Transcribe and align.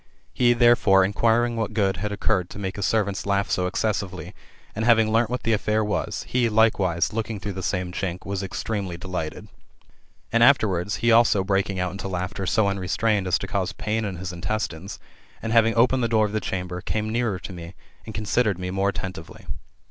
He, 0.33 0.53
therefore, 0.53 1.05
inquiring 1.05 1.57
what 1.57 1.75
good 1.75 1.97
had 1.97 2.11
occurred 2.11 2.49
to 2.49 2.57
make 2.57 2.75
his 2.77 2.87
servants 2.87 3.27
laugh 3.27 3.51
so 3.51 3.67
excessively, 3.67 4.33
and 4.75 4.83
having 4.83 5.11
learnt 5.11 5.29
what 5.29 5.43
the 5.43 5.53
affair 5.53 5.83
was, 5.83 6.23
he, 6.27 6.49
likewise, 6.49 7.13
looking 7.13 7.39
through 7.39 7.53
the 7.53 7.61
same 7.61 7.91
chink, 7.91 8.25
was 8.25 8.41
extremely 8.41 8.97
delighted. 8.97 9.47
And 10.31 10.41
afterwards, 10.41 10.95
he 11.05 11.11
also 11.11 11.43
breaking 11.43 11.77
out 11.79 11.91
into 11.91 12.07
laughter 12.07 12.47
so 12.47 12.67
unrestrained 12.67 13.27
as 13.27 13.37
to 13.37 13.47
cause 13.47 13.73
pain 13.73 14.03
in 14.03 14.15
his 14.15 14.33
intestines, 14.33 14.97
and 15.39 15.53
having 15.53 15.75
opened 15.75 16.01
the 16.03 16.07
door 16.09 16.25
of 16.25 16.31
the 16.31 16.39
chamber, 16.41 16.81
came 16.81 17.11
nearer 17.11 17.37
to 17.37 17.53
me, 17.53 17.75
and 18.03 18.15
considered 18.15 18.57
me 18.57 18.71
more 18.71 18.89
attentively. 18.89 19.45